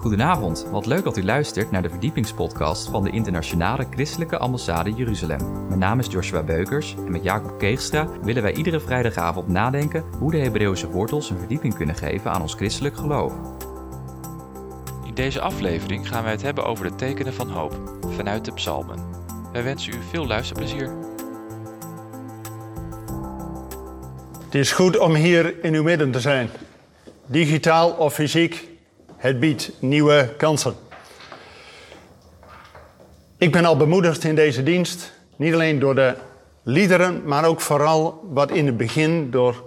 Goedenavond, 0.00 0.66
wat 0.70 0.86
leuk 0.86 1.04
dat 1.04 1.16
u 1.16 1.24
luistert 1.24 1.70
naar 1.70 1.82
de 1.82 1.90
verdiepingspodcast 1.90 2.88
van 2.88 3.04
de 3.04 3.10
Internationale 3.10 3.86
Christelijke 3.90 4.38
Ambassade 4.38 4.92
Jeruzalem. 4.92 5.66
Mijn 5.66 5.78
naam 5.78 5.98
is 5.98 6.06
Joshua 6.06 6.42
Beukers 6.42 6.94
en 6.96 7.10
met 7.10 7.22
Jacob 7.22 7.58
Keegstra 7.58 8.08
willen 8.22 8.42
wij 8.42 8.54
iedere 8.54 8.80
vrijdagavond 8.80 9.48
nadenken 9.48 10.04
hoe 10.18 10.30
de 10.30 10.38
Hebreeuwse 10.38 10.90
wortels 10.90 11.30
een 11.30 11.38
verdieping 11.38 11.74
kunnen 11.74 11.94
geven 11.94 12.30
aan 12.30 12.42
ons 12.42 12.54
christelijk 12.54 12.96
geloof. 12.96 13.32
In 15.06 15.14
deze 15.14 15.40
aflevering 15.40 16.08
gaan 16.08 16.22
wij 16.22 16.32
het 16.32 16.42
hebben 16.42 16.64
over 16.64 16.84
de 16.84 16.94
tekenen 16.94 17.34
van 17.34 17.50
hoop 17.50 18.00
vanuit 18.16 18.44
de 18.44 18.52
psalmen. 18.52 18.98
Wij 19.52 19.62
wensen 19.62 19.92
u 19.92 19.96
veel 20.10 20.26
luisterplezier. 20.26 20.90
Het 24.44 24.54
is 24.54 24.72
goed 24.72 24.98
om 24.98 25.14
hier 25.14 25.64
in 25.64 25.74
uw 25.74 25.82
midden 25.82 26.10
te 26.10 26.20
zijn. 26.20 26.48
Digitaal 27.26 27.90
of 27.90 28.14
fysiek, 28.14 28.69
het 29.20 29.40
biedt 29.40 29.70
nieuwe 29.78 30.34
kansen. 30.36 30.74
Ik 33.38 33.52
ben 33.52 33.64
al 33.64 33.76
bemoedigd 33.76 34.24
in 34.24 34.34
deze 34.34 34.62
dienst, 34.62 35.12
niet 35.36 35.54
alleen 35.54 35.78
door 35.78 35.94
de 35.94 36.14
liederen, 36.62 37.22
maar 37.24 37.44
ook 37.44 37.60
vooral 37.60 38.20
wat 38.32 38.50
in 38.50 38.66
het 38.66 38.76
begin 38.76 39.30
door 39.30 39.64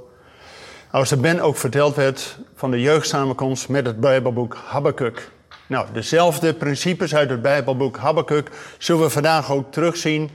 als 0.91 1.19
Ben 1.19 1.39
ook 1.39 1.57
verteld 1.57 1.95
werd 1.95 2.37
van 2.55 2.71
de 2.71 2.81
jeugdsamenkomst 2.81 3.69
met 3.69 3.85
het 3.85 3.99
Bijbelboek 3.99 4.57
Habakkuk. 4.65 5.31
Nou, 5.67 5.87
dezelfde 5.93 6.53
principes 6.53 7.15
uit 7.15 7.29
het 7.29 7.41
Bijbelboek 7.41 7.97
Habakkuk 7.97 8.49
zullen 8.77 9.01
we 9.01 9.09
vandaag 9.09 9.51
ook 9.51 9.71
terugzien 9.71 10.29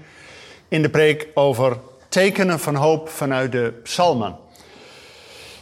in 0.68 0.82
de 0.82 0.90
preek 0.90 1.28
over 1.34 1.76
tekenen 2.09 2.59
van 2.59 2.74
hoop 2.74 3.09
vanuit 3.09 3.52
de 3.52 3.73
psalmen. 3.82 4.37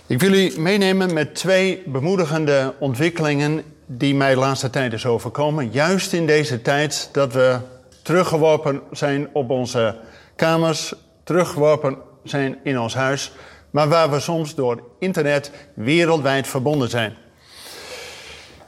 Ik 0.09 0.21
wil 0.21 0.33
u 0.33 0.53
meenemen 0.61 1.13
met 1.13 1.35
twee 1.35 1.83
bemoedigende 1.87 2.75
ontwikkelingen 2.79 3.63
die 3.87 4.15
mij 4.15 4.35
de 4.35 4.41
laatste 4.41 4.71
tijd 4.71 4.93
is 4.93 5.07
overkomen. 5.07 5.71
Juist 5.71 6.13
in 6.13 6.27
deze 6.27 6.63
tijd 6.63 7.09
dat 7.13 7.33
we 7.33 7.59
teruggeworpen 8.03 8.83
zijn 8.93 9.29
op 9.33 9.51
onze 9.51 9.97
kamers, 10.37 10.95
teruggeworpen 11.25 11.97
zijn 12.25 12.59
in 12.63 12.79
ons 12.79 12.95
huis, 12.95 13.33
maar 13.71 13.89
waar 13.89 14.11
we 14.11 14.21
soms 14.21 14.55
door 14.55 14.83
internet 14.99 15.51
wereldwijd 15.75 16.47
verbonden 16.47 16.89
zijn. 16.89 17.15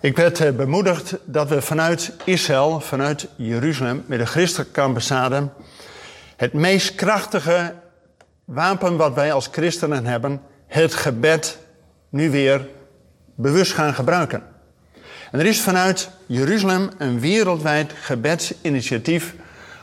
Ik 0.01 0.17
werd 0.17 0.41
eh, 0.41 0.53
bemoedigd 0.53 1.17
dat 1.25 1.49
we 1.49 1.63
vanuit 1.63 2.13
Israël, 2.25 2.81
vanuit 2.81 3.29
Jeruzalem, 3.37 4.05
met 4.07 4.19
de 4.19 4.27
christelijke 4.27 4.81
ambassade, 4.81 5.49
het 6.37 6.53
meest 6.53 6.95
krachtige 6.95 7.75
wapen 8.45 8.97
wat 8.97 9.15
wij 9.15 9.33
als 9.33 9.49
christenen 9.53 10.07
hebben, 10.07 10.41
het 10.69 10.95
gebed, 10.95 11.59
nu 12.09 12.31
weer 12.31 12.69
bewust 13.35 13.73
gaan 13.73 13.95
gebruiken. 13.95 14.43
En 15.31 15.39
er 15.39 15.47
is 15.47 15.61
vanuit 15.61 16.11
Jeruzalem 16.27 16.89
een 16.99 17.21
wereldwijd 17.21 17.93
gebedsinitiatief 17.95 19.35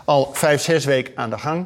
al 0.06 0.30
vijf, 0.34 0.62
zes 0.62 0.86
weken 0.86 1.14
aan 1.16 1.30
de 1.30 1.38
gang. 1.38 1.66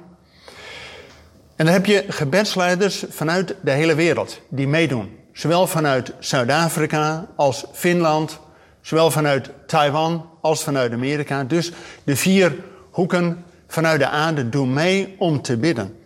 En 1.55 1.65
dan 1.65 1.73
heb 1.73 1.85
je 1.85 2.05
gebedsleiders 2.07 3.03
vanuit 3.09 3.55
de 3.61 3.71
hele 3.71 3.95
wereld 3.95 4.41
die 4.49 4.67
meedoen. 4.67 5.17
Zowel 5.33 5.67
vanuit 5.67 6.13
Zuid-Afrika 6.19 7.27
als 7.35 7.65
Finland, 7.73 8.39
zowel 8.81 9.11
vanuit 9.11 9.49
Taiwan 9.67 10.29
als 10.41 10.63
vanuit 10.63 10.93
Amerika. 10.93 11.43
Dus 11.43 11.71
de 12.03 12.15
vier 12.15 12.55
hoeken 12.91 13.43
vanuit 13.67 13.99
de 13.99 14.07
aarde 14.07 14.49
doen 14.49 14.73
mee 14.73 15.15
om 15.17 15.41
te 15.41 15.57
bidden. 15.57 15.97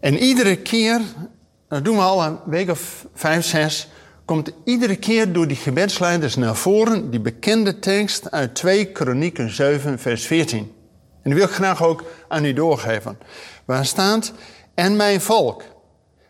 En 0.00 0.18
iedere 0.18 0.56
keer, 0.56 1.00
dat 1.72 1.84
doen 1.84 1.96
we 1.96 2.02
al 2.02 2.24
een 2.24 2.38
week 2.44 2.70
of 2.70 3.06
vijf, 3.14 3.44
zes, 3.44 3.88
komt 4.24 4.50
iedere 4.64 4.96
keer 4.96 5.32
door 5.32 5.46
die 5.46 5.56
gebedsleiders 5.56 6.34
naar 6.36 6.56
voren 6.56 7.10
die 7.10 7.20
bekende 7.20 7.78
tekst 7.78 8.30
uit 8.30 8.54
2 8.54 8.92
Kronieken 8.92 9.54
7, 9.54 9.98
vers 9.98 10.26
14. 10.26 10.58
En 10.58 10.70
die 11.22 11.34
wil 11.34 11.44
ik 11.44 11.50
graag 11.50 11.82
ook 11.82 12.04
aan 12.28 12.44
u 12.44 12.52
doorgeven. 12.52 13.18
Waar 13.64 13.86
staat, 13.86 14.32
en 14.74 14.96
mijn 14.96 15.20
volk, 15.20 15.62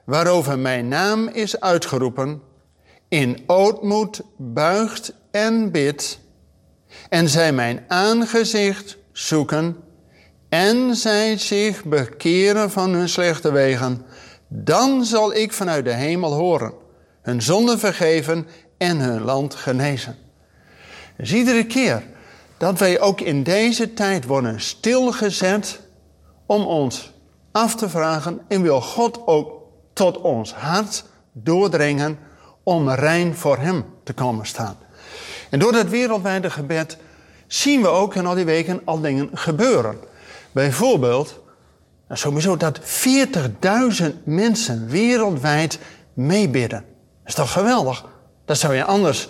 waarover 0.04 0.58
mijn 0.58 0.88
naam 0.88 1.28
is 1.28 1.60
uitgeroepen, 1.60 2.42
in 3.08 3.42
ootmoed 3.46 4.20
buigt 4.36 5.14
en 5.30 5.70
bidt, 5.70 6.18
en 7.08 7.28
zij 7.28 7.52
mijn 7.52 7.84
aangezicht 7.88 8.96
zoeken, 9.12 9.76
en 10.48 10.96
zij 10.96 11.38
zich 11.38 11.84
bekeren 11.84 12.70
van 12.70 12.90
hun 12.90 13.08
slechte 13.08 13.52
wegen, 13.52 14.04
dan 14.54 15.04
zal 15.04 15.34
ik 15.34 15.52
vanuit 15.52 15.84
de 15.84 15.92
hemel 15.92 16.32
horen, 16.32 16.72
hun 17.22 17.42
zonden 17.42 17.78
vergeven 17.78 18.46
en 18.78 18.98
hun 18.98 19.22
land 19.22 19.54
genezen. 19.54 20.16
Dus 21.16 21.32
iedere 21.32 21.66
keer 21.66 22.02
dat 22.56 22.78
wij 22.78 23.00
ook 23.00 23.20
in 23.20 23.42
deze 23.42 23.94
tijd 23.94 24.24
worden 24.24 24.60
stilgezet 24.60 25.80
om 26.46 26.62
ons 26.62 27.12
af 27.52 27.74
te 27.74 27.88
vragen 27.88 28.40
en 28.48 28.62
wil 28.62 28.80
God 28.80 29.26
ook 29.26 29.62
tot 29.92 30.20
ons 30.20 30.54
hart 30.54 31.04
doordringen 31.32 32.18
om 32.62 32.90
rein 32.90 33.34
voor 33.34 33.58
Hem 33.58 33.84
te 34.04 34.12
komen 34.12 34.46
staan. 34.46 34.76
En 35.50 35.58
door 35.58 35.72
dat 35.72 35.88
wereldwijde 35.88 36.50
gebed 36.50 36.96
zien 37.46 37.82
we 37.82 37.88
ook 37.88 38.14
in 38.14 38.26
al 38.26 38.34
die 38.34 38.44
weken 38.44 38.80
al 38.84 39.00
dingen 39.00 39.30
gebeuren. 39.32 39.98
Bijvoorbeeld, 40.52 41.40
nou 42.12 42.24
sowieso 42.24 42.56
dat 42.56 42.80
40.000 44.00 44.06
mensen 44.24 44.88
wereldwijd 44.88 45.78
meebidden. 46.12 46.78
Dat 46.78 47.28
is 47.28 47.34
toch 47.34 47.52
geweldig? 47.52 48.04
Dat 48.44 48.58
zou 48.58 48.74
je 48.74 48.84
anders, 48.84 49.28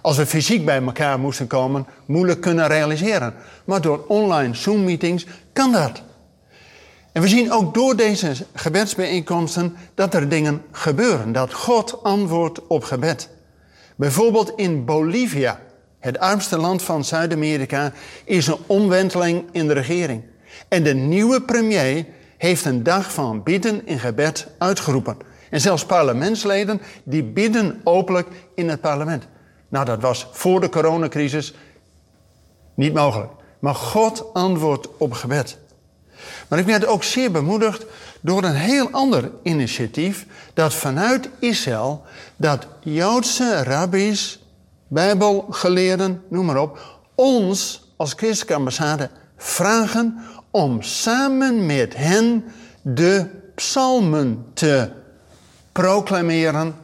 als 0.00 0.16
we 0.16 0.26
fysiek 0.26 0.64
bij 0.64 0.82
elkaar 0.82 1.18
moesten 1.18 1.46
komen, 1.46 1.86
moeilijk 2.06 2.40
kunnen 2.40 2.66
realiseren. 2.66 3.34
Maar 3.64 3.80
door 3.80 4.04
online 4.06 4.54
Zoom-meetings 4.54 5.26
kan 5.52 5.72
dat. 5.72 6.02
En 7.12 7.22
we 7.22 7.28
zien 7.28 7.52
ook 7.52 7.74
door 7.74 7.96
deze 7.96 8.32
gebedsbijeenkomsten 8.54 9.76
dat 9.94 10.14
er 10.14 10.28
dingen 10.28 10.62
gebeuren. 10.72 11.32
Dat 11.32 11.52
God 11.52 12.02
antwoordt 12.02 12.66
op 12.66 12.84
gebed. 12.84 13.28
Bijvoorbeeld 13.96 14.52
in 14.56 14.84
Bolivia, 14.84 15.60
het 15.98 16.18
armste 16.18 16.58
land 16.58 16.82
van 16.82 17.04
Zuid-Amerika, 17.04 17.92
is 18.24 18.46
een 18.46 18.58
omwenteling 18.66 19.44
in 19.52 19.66
de 19.66 19.74
regering. 19.74 20.22
En 20.68 20.82
de 20.82 20.94
nieuwe 20.94 21.42
premier 21.42 22.04
heeft 22.40 22.64
een 22.64 22.82
dag 22.82 23.12
van 23.12 23.42
bidden 23.42 23.86
in 23.86 23.98
gebed 23.98 24.46
uitgeroepen. 24.58 25.16
En 25.50 25.60
zelfs 25.60 25.84
parlementsleden 25.84 26.80
die 27.04 27.24
bidden 27.24 27.80
openlijk 27.84 28.28
in 28.54 28.68
het 28.68 28.80
parlement. 28.80 29.26
Nou, 29.68 29.84
dat 29.84 30.00
was 30.00 30.28
voor 30.32 30.60
de 30.60 30.68
coronacrisis 30.68 31.54
niet 32.74 32.94
mogelijk. 32.94 33.30
Maar 33.58 33.74
God 33.74 34.34
antwoordt 34.34 34.88
op 34.96 35.12
gebed. 35.12 35.58
Maar 36.48 36.58
ik 36.58 36.66
werd 36.66 36.86
ook 36.86 37.04
zeer 37.04 37.30
bemoedigd 37.30 37.84
door 38.20 38.44
een 38.44 38.54
heel 38.54 38.88
ander 38.90 39.30
initiatief 39.42 40.26
dat 40.54 40.74
vanuit 40.74 41.28
Israël, 41.38 42.02
dat 42.36 42.66
Joodse 42.80 43.62
rabbis, 43.62 44.42
bijbelgeleerden, 44.88 46.22
noem 46.28 46.44
maar 46.44 46.60
op, 46.60 46.78
ons 47.14 47.88
als 47.96 48.12
christelijke 48.12 48.54
ambassade 48.54 49.10
vragen 49.36 50.20
om 50.50 50.82
samen 50.82 51.66
met 51.66 51.96
hen 51.96 52.44
de 52.82 53.26
psalmen 53.54 54.46
te 54.54 54.90
proclameren, 55.72 56.74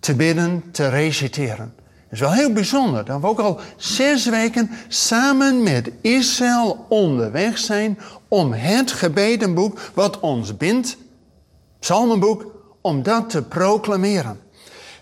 te 0.00 0.14
bidden, 0.14 0.64
te 0.70 0.88
reciteren. 0.88 1.74
Het 1.86 2.12
is 2.12 2.20
wel 2.20 2.32
heel 2.32 2.52
bijzonder 2.52 3.04
dat 3.04 3.20
we 3.20 3.26
ook 3.26 3.38
al 3.38 3.60
zes 3.76 4.26
weken 4.26 4.70
samen 4.88 5.62
met 5.62 5.90
Israël 6.00 6.86
onderweg 6.88 7.58
zijn 7.58 7.98
om 8.28 8.52
het 8.52 8.92
gebedenboek 8.92 9.80
wat 9.94 10.20
ons 10.20 10.56
bindt, 10.56 10.96
psalmenboek, 11.78 12.46
om 12.80 13.02
dat 13.02 13.30
te 13.30 13.42
proclameren. 13.42 14.40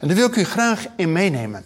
En 0.01 0.09
daar 0.09 0.17
wil 0.17 0.27
ik 0.27 0.37
u 0.37 0.45
graag 0.45 0.87
in 0.97 1.13
meenemen. 1.13 1.65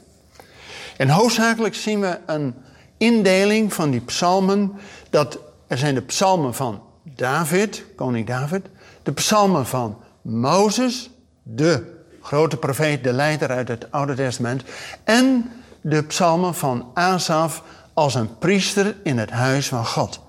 En 0.97 1.09
hoofdzakelijk 1.09 1.75
zien 1.75 2.01
we 2.01 2.19
een 2.27 2.55
indeling 2.97 3.73
van 3.73 3.91
die 3.91 4.01
psalmen, 4.01 4.73
dat 5.11 5.39
er 5.71 5.79
zijn 5.79 5.95
de 5.95 6.03
psalmen 6.03 6.55
van 6.55 6.83
David, 7.03 7.85
koning 7.97 8.27
David, 8.27 8.67
de 9.03 9.13
psalmen 9.13 9.67
van 9.67 9.99
Mozes, 10.23 11.11
de 11.43 12.03
grote 12.23 12.57
profeet, 12.57 13.05
de 13.05 13.13
leider 13.13 13.49
uit 13.51 13.69
het 13.69 13.87
Oude 13.91 14.15
Testament, 14.15 14.63
en 15.05 15.51
de 15.81 16.03
psalmen 16.03 16.55
van 16.55 16.91
Asaf 16.95 17.63
als 17.93 18.15
een 18.15 18.39
priester 18.39 18.97
in 19.03 19.19
het 19.19 19.31
huis 19.31 19.69
van 19.69 19.87
God. 19.87 20.21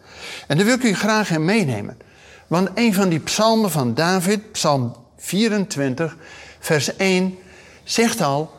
En 0.48 0.58
daar 0.58 0.66
wil 0.66 0.76
ik 0.76 0.84
u 0.84 0.96
graag 0.96 1.32
in 1.32 1.46
meenemen. 1.46 1.98
Want 2.48 2.70
een 2.74 2.94
van 2.94 3.10
die 3.10 3.20
psalmen 3.20 3.72
van 3.72 3.94
David, 3.94 4.52
psalm 4.52 4.96
24, 5.18 6.18
vers 6.60 6.96
1, 6.96 7.38
zegt 7.84 8.22
al 8.22 8.52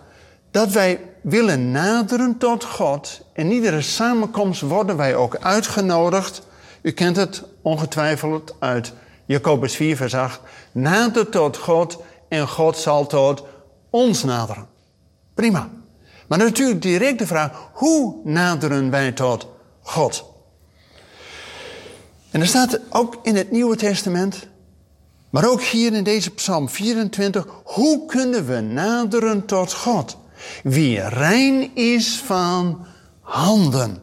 dat 0.50 0.73
wij 0.73 1.00
willen 1.20 1.70
naderen 1.70 2.38
tot 2.38 2.64
God. 2.64 3.20
In 3.32 3.52
iedere 3.52 3.81
samenkomst 3.81 4.61
worden 4.61 4.96
wij 4.96 5.14
ook 5.14 5.37
uitgenodigd. 5.37 6.50
U 6.82 6.90
kent 6.90 7.17
het 7.17 7.43
ongetwijfeld 7.62 8.55
uit 8.58 8.93
Jacobus 9.25 9.76
4, 9.76 9.96
vers 9.96 10.14
8. 10.14 10.40
Nader 10.73 11.29
tot 11.29 11.56
God 11.56 11.99
en 12.29 12.49
God 12.49 12.76
zal 12.76 13.06
tot 13.06 13.44
ons 13.90 14.25
naderen. 14.25 14.67
Prima. 15.34 15.69
Maar 16.29 16.38
natuurlijk 16.38 16.82
direct 16.82 17.19
de 17.19 17.26
vraag, 17.26 17.70
hoe 17.73 18.17
naderen 18.25 18.90
wij 18.90 19.12
tot 19.12 19.46
God? 19.82 20.25
En 22.31 22.40
er 22.40 22.46
staat 22.46 22.81
ook 22.90 23.19
in 23.23 23.37
het 23.37 23.50
Nieuwe 23.50 23.76
Testament, 23.76 24.46
maar 25.31 25.49
ook 25.49 25.62
hier 25.62 25.93
in 25.93 26.05
deze 26.05 26.31
Psalm 26.31 26.69
24, 26.69 27.46
hoe 27.64 28.06
kunnen 28.06 28.46
we 28.46 28.61
naderen 28.61 29.46
tot 29.46 29.73
God? 29.73 30.17
Wie 30.62 31.00
rein 31.00 31.70
is 31.75 32.17
van 32.17 32.87
handen 33.20 34.02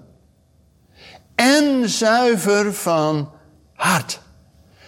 en 1.39 1.89
zuiver 1.89 2.73
van 2.73 3.31
hart. 3.73 4.19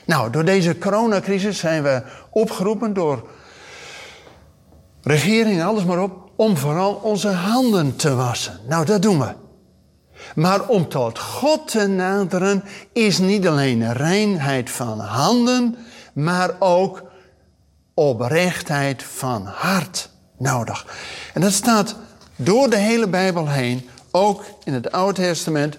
Nou, 0.05 0.29
door 0.29 0.45
deze 0.45 0.77
coronacrisis 0.77 1.59
zijn 1.59 1.83
we 1.83 2.03
opgeroepen 2.29 2.93
door 2.93 3.27
regering, 5.01 5.63
alles 5.63 5.83
maar 5.83 6.01
op, 6.01 6.29
om 6.35 6.57
vooral 6.57 6.93
onze 6.93 7.29
handen 7.29 7.95
te 7.95 8.15
wassen. 8.15 8.59
Nou, 8.67 8.85
dat 8.85 9.01
doen 9.01 9.19
we. 9.19 9.33
Maar 10.35 10.67
om 10.67 10.89
tot 10.89 11.19
God 11.19 11.67
te 11.67 11.87
naderen 11.87 12.63
is 12.93 13.17
niet 13.17 13.47
alleen 13.47 13.93
reinheid 13.93 14.69
van 14.69 14.99
handen, 14.99 15.77
maar 16.13 16.49
ook 16.59 17.03
oprechtheid 17.93 19.03
van 19.03 19.45
hart 19.45 20.09
nodig. 20.37 20.85
En 21.33 21.41
dat 21.41 21.51
staat 21.51 21.95
door 22.35 22.69
de 22.69 22.77
hele 22.77 23.07
Bijbel 23.07 23.47
heen, 23.49 23.89
ook 24.11 24.43
in 24.63 24.73
het 24.73 24.91
Oude 24.91 25.21
Testament, 25.21 25.77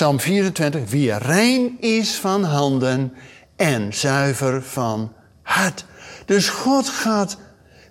Psalm 0.00 0.20
24, 0.20 0.90
wie 0.90 1.12
rein 1.12 1.76
is 1.80 2.16
van 2.16 2.44
handen 2.44 3.12
en 3.56 3.94
zuiver 3.94 4.62
van 4.62 5.12
hart. 5.42 5.84
Dus 6.24 6.48
God 6.48 6.88
gaat 6.88 7.36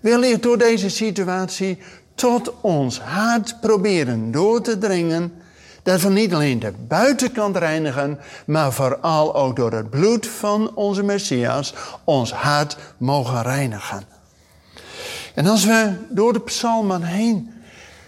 wellicht 0.02 0.44
door 0.44 0.58
deze 0.58 0.90
situatie 0.90 1.78
tot 2.16 2.54
ons 2.62 3.00
hart 3.00 3.62
proberen 3.62 4.32
door 4.32 4.62
te 4.62 4.78
dringen. 4.78 5.34
Dat 5.84 6.02
we 6.02 6.10
niet 6.10 6.34
alleen 6.34 6.60
de 6.60 6.74
buitenkant 6.88 7.58
reinigen, 7.58 8.20
maar 8.46 8.74
vooral 8.74 9.36
ook 9.36 9.56
door 9.56 9.72
het 9.72 9.90
bloed 9.90 10.28
van 10.28 10.76
onze 10.76 11.04
Messias 11.04 11.74
ons 12.04 12.32
hart 12.32 12.78
mogen 12.98 13.42
reinigen. 13.42 14.04
En 15.36 15.46
als 15.48 15.66
we 15.66 15.94
door 16.10 16.34
de 16.34 16.42
psalmen 16.42 17.04
heen 17.04 17.54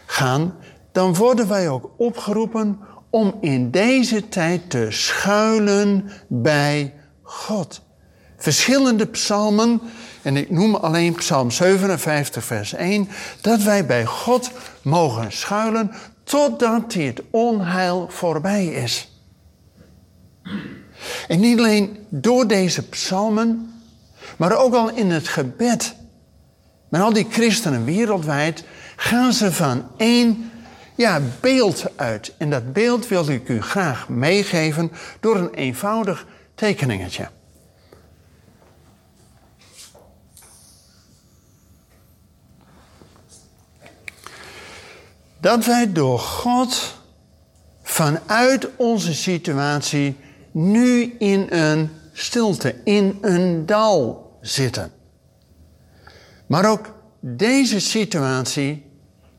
gaan, 0.06 0.56
dan 0.92 1.16
worden 1.16 1.48
wij 1.48 1.70
ook 1.70 1.90
opgeroepen 1.98 2.80
om 3.12 3.38
in 3.42 3.72
deze 3.72 4.30
tijd 4.30 4.70
te 4.70 4.88
schuilen 4.90 6.12
bij 6.28 6.94
God. 7.22 7.82
Verschillende 8.38 9.06
psalmen, 9.06 9.82
en 10.22 10.38
ik 10.38 10.50
noem 10.50 10.76
alleen 10.76 11.16
Psalm 11.16 11.52
57, 11.52 12.44
vers 12.44 12.74
1, 12.74 13.10
dat 13.42 13.62
wij 13.62 13.86
bij 13.86 14.06
God 14.06 14.52
mogen 14.82 15.32
schuilen 15.32 15.92
totdat 16.24 16.92
dit 16.92 17.22
onheil 17.30 18.08
voorbij 18.10 18.66
is. 18.66 19.12
En 21.28 21.40
niet 21.40 21.58
alleen 21.58 21.98
door 22.10 22.48
deze 22.48 22.90
psalmen, 22.90 23.74
maar 24.38 24.58
ook 24.58 24.74
al 24.74 24.90
in 24.90 25.12
het 25.12 25.28
gebed. 25.28 25.96
Met 26.90 27.02
al 27.02 27.14
die 27.14 27.28
christenen 27.30 27.86
wereldwijd 27.86 28.64
gaan 28.96 29.34
ze 29.34 29.52
van 29.52 29.88
één 29.98 30.51
ja, 31.02 31.22
beeld 31.40 31.86
uit. 31.96 32.34
En 32.38 32.50
dat 32.50 32.74
beeld 32.74 33.08
wil 33.08 33.28
ik 33.28 33.50
u 33.50 33.62
graag 33.62 34.10
meegeven 34.10 34.92
door 35.20 35.36
een 35.36 35.54
eenvoudig 35.54 36.26
tekeningetje. 36.56 37.30
Dat 45.40 45.66
wij 45.66 45.92
door 45.92 46.20
God 46.20 46.98
vanuit 47.82 48.68
onze 48.76 49.14
situatie 49.14 50.16
nu 50.52 51.16
in 51.20 51.48
een 51.50 51.90
stilte, 52.14 52.76
in 52.84 53.18
een 53.22 53.66
dal 53.66 54.32
zitten. 54.42 54.92
Maar 56.48 56.70
ook 56.70 56.94
deze 57.20 57.80
situatie 57.80 58.91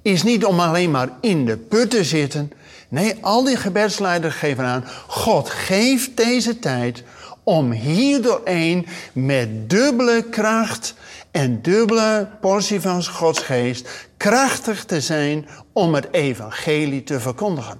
is 0.02 0.22
niet 0.22 0.44
om 0.44 0.60
alleen 0.60 0.90
maar 0.90 1.08
in 1.20 1.44
de 1.44 1.56
put 1.56 1.90
te 1.90 2.04
zitten. 2.04 2.52
Nee, 2.88 3.14
al 3.20 3.44
die 3.44 3.56
gebedsleiders 3.56 4.34
geven 4.34 4.64
aan, 4.64 4.84
God 5.06 5.50
geeft 5.50 6.16
deze 6.16 6.58
tijd 6.58 7.02
om 7.42 7.70
hier 7.70 8.22
doorheen 8.22 8.86
met 9.12 9.70
dubbele 9.70 10.24
kracht 10.30 10.94
en 11.30 11.62
dubbele 11.62 12.28
portie 12.40 12.80
van 12.80 13.04
Gods 13.04 13.38
geest 13.38 13.88
krachtig 14.16 14.84
te 14.84 15.00
zijn 15.00 15.48
om 15.72 15.94
het 15.94 16.08
evangelie 16.10 17.04
te 17.04 17.20
verkondigen. 17.20 17.78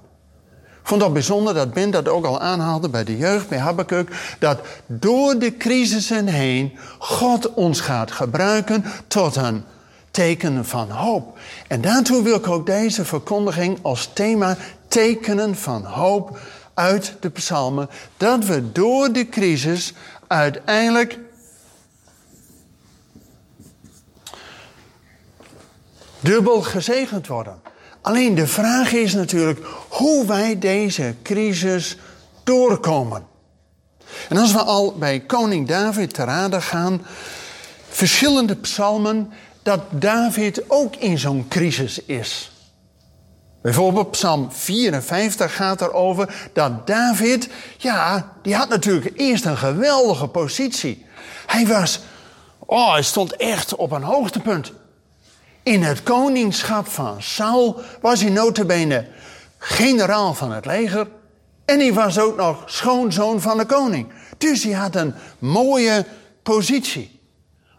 Ik 0.81 0.89
vond 0.89 1.01
dat 1.01 1.13
bijzonder 1.13 1.53
dat 1.53 1.73
Ben 1.73 1.91
dat 1.91 2.07
ook 2.07 2.25
al 2.25 2.39
aanhaalde 2.39 2.89
bij 2.89 3.03
de 3.03 3.17
jeugd, 3.17 3.49
bij 3.49 3.57
Habakkuk, 3.57 4.35
dat 4.39 4.59
door 4.87 5.39
de 5.39 5.57
crisissen 5.57 6.27
heen 6.27 6.77
God 6.97 7.53
ons 7.53 7.79
gaat 7.79 8.11
gebruiken 8.11 8.85
tot 9.07 9.35
een 9.35 9.63
teken 10.13 10.65
van 10.65 10.89
hoop. 10.89 11.37
En 11.67 11.81
daartoe 11.81 12.23
wil 12.23 12.35
ik 12.35 12.47
ook 12.47 12.65
deze 12.65 13.05
verkondiging 13.05 13.79
als 13.81 14.09
thema 14.13 14.57
tekenen 14.87 15.55
van 15.55 15.85
hoop 15.85 16.39
uit 16.73 17.15
de 17.19 17.29
psalmen, 17.29 17.89
dat 18.17 18.45
we 18.45 18.71
door 18.71 19.11
de 19.11 19.29
crisis 19.29 19.93
uiteindelijk 20.27 21.19
dubbel 26.19 26.61
gezegend 26.61 27.27
worden. 27.27 27.61
Alleen 28.01 28.35
de 28.35 28.47
vraag 28.47 28.91
is 28.91 29.13
natuurlijk 29.13 29.65
hoe 29.89 30.25
wij 30.25 30.59
deze 30.59 31.15
crisis 31.23 31.97
doorkomen. 32.43 33.25
En 34.29 34.37
als 34.37 34.53
we 34.53 34.61
al 34.61 34.97
bij 34.97 35.19
koning 35.19 35.67
David 35.67 36.13
te 36.13 36.23
raden 36.23 36.61
gaan, 36.61 37.05
verschillende 37.89 38.55
psalmen, 38.55 39.33
dat 39.63 39.79
David 39.89 40.69
ook 40.69 40.95
in 40.95 41.17
zo'n 41.17 41.45
crisis 41.47 42.05
is. 42.05 42.51
Bijvoorbeeld 43.61 44.11
Psalm 44.11 44.51
54 44.51 45.55
gaat 45.55 45.81
erover 45.81 46.49
dat 46.53 46.87
David, 46.87 47.49
ja, 47.77 48.31
die 48.41 48.55
had 48.55 48.69
natuurlijk 48.69 49.11
eerst 49.15 49.45
een 49.45 49.57
geweldige 49.57 50.27
positie. 50.27 51.05
Hij 51.45 51.67
was, 51.67 51.99
oh, 52.59 52.91
hij 52.91 53.03
stond 53.03 53.35
echt 53.35 53.75
op 53.75 53.91
een 53.91 54.03
hoogtepunt. 54.03 54.71
In 55.63 55.83
het 55.83 56.03
koningschap 56.03 56.87
van 56.87 57.21
Saul 57.21 57.81
was 58.01 58.21
hij 58.21 58.29
notabene 58.29 59.07
generaal 59.57 60.33
van 60.33 60.51
het 60.51 60.65
leger. 60.65 61.07
En 61.65 61.79
hij 61.79 61.93
was 61.93 62.19
ook 62.19 62.37
nog 62.37 62.63
schoonzoon 62.65 63.41
van 63.41 63.57
de 63.57 63.65
koning. 63.65 64.07
Dus 64.37 64.63
hij 64.63 64.73
had 64.73 64.95
een 64.95 65.13
mooie 65.39 66.05
positie. 66.43 67.19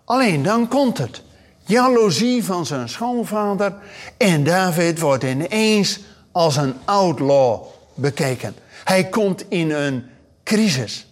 Alleen 0.04 0.42
dan 0.42 0.68
komt 0.68 0.98
het. 0.98 1.23
Jaloezie 1.64 2.44
van 2.44 2.66
zijn 2.66 2.88
schoonvader. 2.88 3.74
En 4.16 4.44
David 4.44 5.00
wordt 5.00 5.24
ineens 5.24 6.00
als 6.32 6.56
een 6.56 6.74
outlaw 6.84 7.62
bekeken. 7.94 8.54
Hij 8.84 9.08
komt 9.08 9.44
in 9.48 9.70
een 9.70 10.04
crisis. 10.42 11.06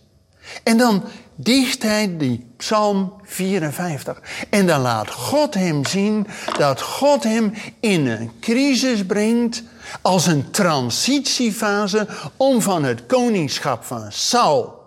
En 0.62 0.76
dan 0.76 1.04
dicht 1.35 1.82
hij 1.82 2.16
die 2.16 2.47
Psalm 2.56 3.12
54. 3.23 4.21
En 4.50 4.66
dan 4.66 4.80
laat 4.80 5.11
God 5.11 5.54
hem 5.54 5.87
zien 5.87 6.26
dat 6.59 6.80
God 6.80 7.23
hem 7.23 7.52
in 7.80 8.06
een 8.06 8.32
crisis 8.40 9.06
brengt 9.06 9.62
als 10.02 10.26
een 10.26 10.50
transitiefase 10.50 12.09
om 12.37 12.62
van 12.62 12.85
het 12.85 13.06
koningschap 13.06 13.85
van 13.85 14.06
Saul 14.09 14.80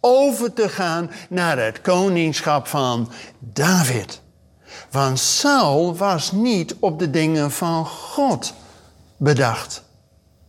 over 0.00 0.52
te 0.52 0.68
gaan 0.68 1.10
naar 1.28 1.58
het 1.58 1.80
koningschap 1.80 2.66
van 2.66 3.10
David. 3.38 4.20
Want 4.90 5.18
Saul 5.18 5.96
was 5.96 6.32
niet 6.32 6.74
op 6.78 6.98
de 6.98 7.10
dingen 7.10 7.50
van 7.50 7.86
God 7.86 8.54
bedacht. 9.16 9.82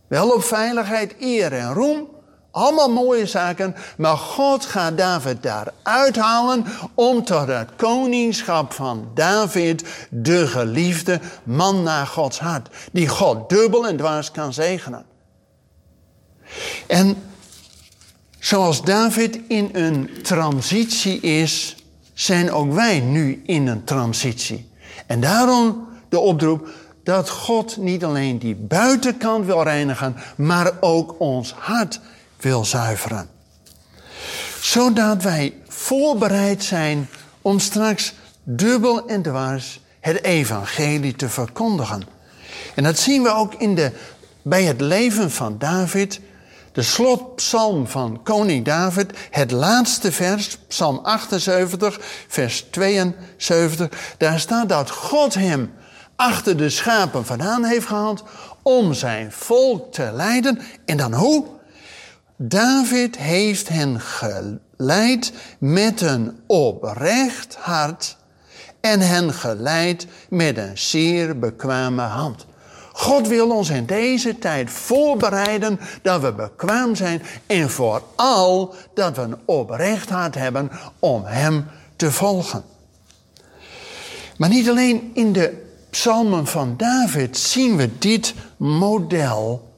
Wel 0.06 0.30
op 0.30 0.42
veiligheid, 0.42 1.14
eer 1.18 1.52
en 1.52 1.72
roem, 1.72 2.08
allemaal 2.50 2.90
mooie 2.90 3.26
zaken, 3.26 3.74
maar 3.96 4.16
God 4.16 4.64
gaat 4.64 4.98
David 4.98 5.42
daar 5.42 5.72
uithalen 5.82 6.64
om 6.94 7.24
tot 7.24 7.46
het 7.46 7.68
koningschap 7.76 8.72
van 8.72 9.10
David, 9.14 9.84
de 10.10 10.46
geliefde 10.46 11.20
man 11.42 11.82
naar 11.82 12.06
Gods 12.06 12.38
hart, 12.38 12.68
die 12.92 13.08
God 13.08 13.48
dubbel 13.48 13.86
en 13.86 13.96
dwars 13.96 14.30
kan 14.30 14.52
zegenen. 14.52 15.04
En 16.86 17.22
zoals 18.38 18.82
David 18.82 19.40
in 19.48 19.68
een 19.72 20.10
transitie 20.22 21.20
is, 21.20 21.76
zijn 22.20 22.52
ook 22.52 22.72
wij 22.72 23.00
nu 23.00 23.42
in 23.46 23.66
een 23.66 23.84
transitie. 23.84 24.70
En 25.06 25.20
daarom 25.20 25.88
de 26.08 26.18
oproep 26.18 26.68
dat 27.04 27.30
God 27.30 27.76
niet 27.76 28.04
alleen 28.04 28.38
die 28.38 28.54
buitenkant 28.54 29.46
wil 29.46 29.62
reinigen, 29.62 30.16
maar 30.36 30.72
ook 30.80 31.14
ons 31.18 31.52
hart 31.52 32.00
wil 32.40 32.64
zuiveren. 32.64 33.28
Zodat 34.60 35.22
wij 35.22 35.54
voorbereid 35.68 36.64
zijn 36.64 37.08
om 37.42 37.58
straks 37.58 38.14
dubbel 38.42 39.06
en 39.06 39.22
dwars 39.22 39.80
het 40.00 40.24
evangelie 40.24 41.16
te 41.16 41.28
verkondigen. 41.28 42.02
En 42.74 42.82
dat 42.82 42.98
zien 42.98 43.22
we 43.22 43.34
ook 43.34 43.54
in 43.54 43.74
de, 43.74 43.92
bij 44.42 44.64
het 44.64 44.80
leven 44.80 45.30
van 45.30 45.58
David. 45.58 46.20
De 46.72 46.82
slotpsalm 46.82 47.86
van 47.86 48.20
koning 48.22 48.64
David, 48.64 49.12
het 49.30 49.50
laatste 49.50 50.12
vers, 50.12 50.58
psalm 50.68 50.98
78, 51.02 51.98
vers 52.28 52.66
72. 52.70 54.14
Daar 54.18 54.40
staat 54.40 54.68
dat 54.68 54.90
God 54.90 55.34
hem 55.34 55.72
achter 56.16 56.56
de 56.56 56.70
schapen 56.70 57.26
vandaan 57.26 57.64
heeft 57.64 57.86
gehaald 57.86 58.24
om 58.62 58.94
zijn 58.94 59.32
volk 59.32 59.92
te 59.92 60.10
leiden. 60.12 60.60
En 60.84 60.96
dan 60.96 61.14
hoe? 61.14 61.46
David 62.36 63.16
heeft 63.18 63.68
hen 63.68 64.00
geleid 64.00 65.32
met 65.58 66.00
een 66.00 66.40
oprecht 66.46 67.54
hart 67.54 68.16
en 68.80 69.00
hen 69.00 69.32
geleid 69.32 70.06
met 70.28 70.56
een 70.56 70.78
zeer 70.78 71.38
bekwame 71.38 72.02
hand. 72.02 72.46
God 73.00 73.28
wil 73.28 73.50
ons 73.50 73.70
in 73.70 73.86
deze 73.86 74.38
tijd 74.38 74.70
voorbereiden 74.70 75.80
dat 76.02 76.20
we 76.20 76.32
bekwaam 76.32 76.94
zijn 76.94 77.22
en 77.46 77.70
vooral 77.70 78.74
dat 78.94 79.16
we 79.16 79.22
een 79.22 79.36
oprecht 79.44 80.10
hart 80.10 80.34
hebben 80.34 80.70
om 80.98 81.24
Hem 81.24 81.66
te 81.96 82.12
volgen. 82.12 82.64
Maar 84.36 84.48
niet 84.48 84.68
alleen 84.68 85.10
in 85.14 85.32
de 85.32 85.66
psalmen 85.90 86.46
van 86.46 86.74
David 86.76 87.38
zien 87.38 87.76
we 87.76 87.98
dit 87.98 88.34
model. 88.56 89.72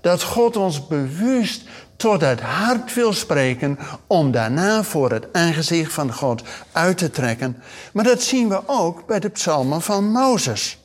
Dat 0.00 0.22
God 0.22 0.56
ons 0.56 0.86
bewust 0.86 1.62
tot 1.96 2.20
het 2.20 2.40
hart 2.40 2.94
wil 2.94 3.12
spreken 3.12 3.78
om 4.06 4.30
daarna 4.30 4.82
voor 4.82 5.10
het 5.10 5.26
aangezicht 5.32 5.92
van 5.92 6.12
God 6.12 6.42
uit 6.72 6.98
te 6.98 7.10
trekken. 7.10 7.62
Maar 7.92 8.04
dat 8.04 8.22
zien 8.22 8.48
we 8.48 8.60
ook 8.66 9.06
bij 9.06 9.20
de 9.20 9.28
psalmen 9.28 9.82
van 9.82 10.10
Mozes. 10.10 10.78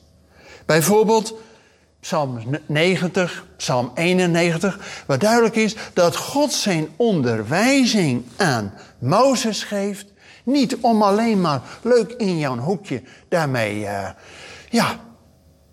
Bijvoorbeeld 0.66 1.34
Psalm 2.02 2.38
90, 2.66 3.46
Psalm 3.56 3.90
91, 3.94 4.78
waar 5.06 5.18
duidelijk 5.18 5.56
is 5.56 5.76
dat 5.92 6.16
God 6.16 6.52
zijn 6.52 6.88
onderwijzing 6.96 8.24
aan 8.36 8.74
Mozes 8.98 9.62
geeft. 9.62 10.06
Niet 10.44 10.76
om 10.76 11.02
alleen 11.02 11.40
maar 11.40 11.60
leuk 11.82 12.12
in 12.12 12.38
jouw 12.38 12.56
hoekje 12.56 13.02
daarmee 13.28 13.80
uh, 13.80 14.08
ja, 14.70 14.96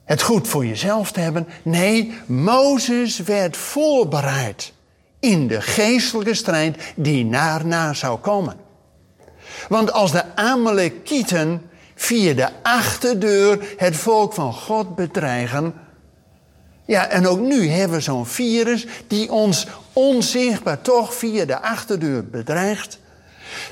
het 0.05 0.21
goed 0.21 0.47
voor 0.47 0.65
jezelf 0.65 1.11
te 1.11 1.19
hebben. 1.19 1.47
Nee, 1.63 2.13
Mozes 2.25 3.19
werd 3.19 3.57
voorbereid 3.57 4.73
in 5.19 5.47
de 5.47 5.61
geestelijke 5.61 6.33
strijd 6.33 6.93
die 6.95 7.25
na 7.25 7.93
zou 7.93 8.19
komen. 8.19 8.55
Want 9.69 9.91
als 9.91 10.11
de 10.11 10.35
Amalekieten 10.35 11.69
via 11.95 12.33
de 12.33 12.49
achterdeur 12.63 13.73
het 13.77 13.95
volk 13.95 14.33
van 14.33 14.53
God 14.53 14.95
bedreigen. 14.95 15.87
Ja, 16.89 17.07
en 17.07 17.27
ook 17.27 17.39
nu 17.39 17.67
hebben 17.67 17.97
we 17.97 18.03
zo'n 18.03 18.25
virus 18.25 18.87
die 19.07 19.31
ons 19.31 19.67
onzichtbaar 19.93 20.81
toch 20.81 21.13
via 21.13 21.45
de 21.45 21.61
achterdeur 21.61 22.25
bedreigt. 22.25 22.99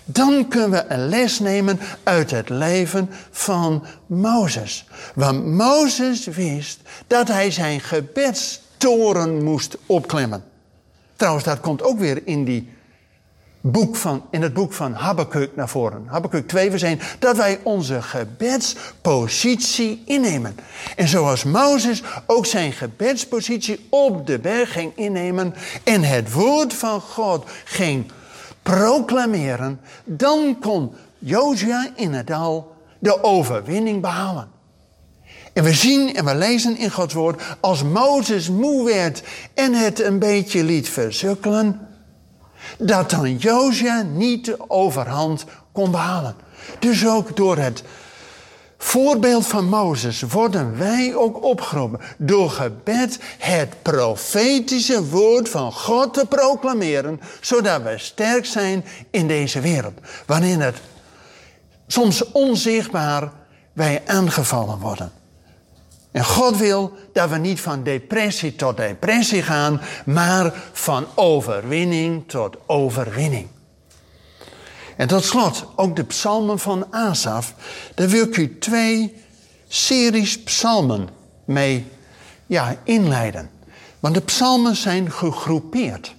Dan 0.05 0.47
kunnen 0.47 0.69
we 0.69 0.86
een 0.88 1.09
les 1.09 1.39
nemen 1.39 1.79
uit 2.03 2.31
het 2.31 2.50
leven 2.50 3.09
van 3.31 3.86
Mozes. 4.05 4.88
Want 5.15 5.45
Mozes 5.45 6.25
wist 6.25 6.79
dat 7.07 7.27
hij 7.27 7.51
zijn 7.51 7.79
gebedstoren 7.79 9.43
moest 9.43 9.77
opklimmen. 9.86 10.43
Trouwens, 11.15 11.45
dat 11.45 11.59
komt 11.59 11.83
ook 11.83 12.00
weer 12.00 12.21
in, 12.25 12.43
die 12.45 12.69
boek 13.71 13.95
van, 13.95 14.25
in 14.31 14.41
het 14.41 14.53
boek 14.53 14.74
van 14.74 14.93
Habakkuk 14.93 15.55
naar 15.55 15.69
voren. 15.69 16.05
Habakkuk 16.07 16.47
2 16.47 16.71
we 16.71 16.77
zijn 16.77 17.00
dat 17.19 17.38
wij 17.38 17.59
onze 17.63 18.01
gebedspositie 18.01 20.03
innemen. 20.05 20.55
En 20.95 21.07
zoals 21.07 21.43
Mozes 21.43 22.03
ook 22.25 22.45
zijn 22.45 22.71
gebedspositie 22.71 23.88
op 23.89 24.27
de 24.27 24.39
berg 24.39 24.71
ging 24.71 24.91
innemen 24.95 25.53
en 25.83 26.03
het 26.03 26.31
woord 26.31 26.74
van 26.74 27.01
God 27.01 27.45
ging 27.63 28.12
proclameren, 28.62 29.79
dan 30.03 30.57
kon 30.59 30.93
Jozua 31.19 31.88
in 31.95 32.13
het 32.13 32.27
dal 32.27 32.75
de 33.00 33.24
overwinning 33.24 34.01
behalen. 34.01 34.47
En 35.53 35.63
we 35.63 35.74
zien 35.74 36.15
en 36.15 36.25
we 36.25 36.36
lezen 36.36 36.77
in 36.77 36.91
Gods 36.91 37.13
woord, 37.13 37.41
als 37.59 37.83
Mozes 37.83 38.50
moe 38.50 38.86
werd 38.86 39.24
en 39.53 39.74
het 39.74 40.00
een 40.00 40.19
beetje 40.19 40.63
liet 40.63 40.89
verzukkelen, 40.89 41.87
dat 42.77 43.09
dan 43.09 43.36
Jozua 43.38 44.01
niet 44.01 44.45
de 44.45 44.69
overhand 44.69 45.45
kon 45.71 45.91
behalen. 45.91 46.36
Dus 46.79 47.07
ook 47.07 47.36
door 47.36 47.57
het 47.57 47.83
voorbeeld 48.77 49.47
van 49.47 49.65
Mozes 49.65 50.21
worden 50.21 50.77
wij 50.77 51.15
ook 51.15 51.43
opgeroepen 51.43 52.00
door 52.17 52.50
gebed 52.50 53.19
het 53.38 53.81
profetische 53.81 55.05
woord 55.05 55.50
van 55.50 55.71
God 55.71 56.13
te 56.13 56.25
proclameren, 56.25 57.19
zodat 57.41 57.81
we 57.81 57.97
sterk 57.97 58.45
zijn 58.45 58.86
in 59.12 59.27
deze 59.27 59.59
wereld. 59.59 60.00
Wanneer 60.25 60.62
het 60.62 60.77
soms 61.88 62.31
onzichtbaar 62.31 63.31
wij 63.74 64.01
aangevallen 64.05 64.79
worden. 64.79 65.16
En 66.17 66.25
God 66.25 66.57
wil 66.57 66.93
dat 67.13 67.29
we 67.29 67.38
niet 67.38 67.62
van 67.62 67.83
depressie 67.83 68.55
tot 68.55 68.77
depressie 68.77 69.41
gaan, 69.41 69.81
maar 70.05 70.53
van 70.71 71.05
overwinning 71.15 72.24
tot 72.27 72.57
overwinning. 72.65 73.47
En 74.95 75.07
tot 75.07 75.24
slot, 75.24 75.65
ook 75.75 75.95
de 75.95 76.03
psalmen 76.03 76.59
van 76.59 76.88
Asaf. 76.93 77.53
Daar 77.95 78.07
wil 78.07 78.24
ik 78.24 78.38
u 78.38 78.57
twee 78.59 79.15
series 79.67 80.43
psalmen 80.43 81.09
mee 81.45 81.86
ja, 82.45 82.75
inleiden. 82.83 83.50
Want 84.00 84.13
de 84.13 84.21
psalmen 84.21 84.75
zijn 84.75 85.12
gegroepeerd. 85.12 86.15